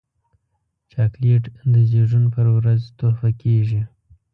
[0.91, 3.81] چاکلېټ د زیږون پر ورځ تحفه کېږي.